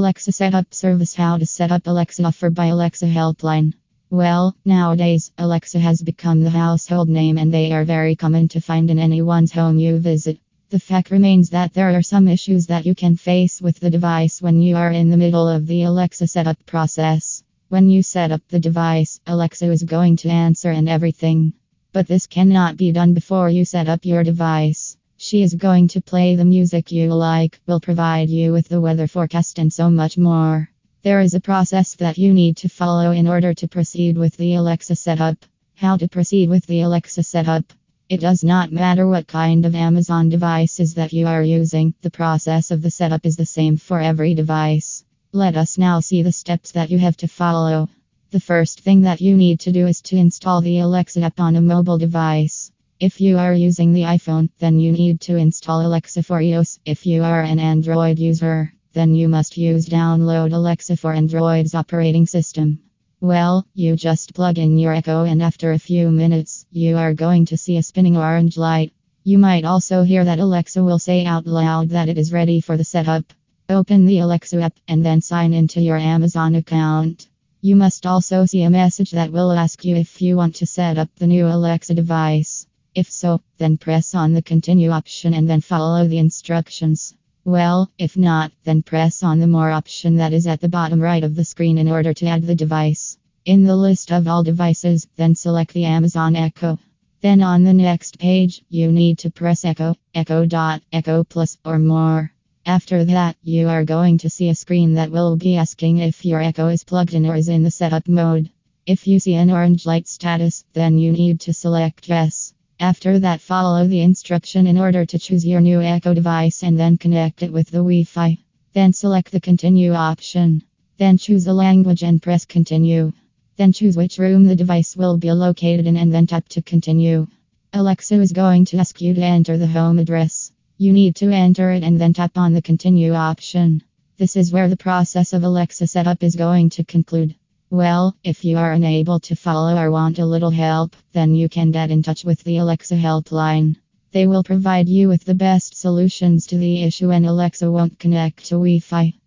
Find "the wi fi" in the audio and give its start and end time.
117.70-118.38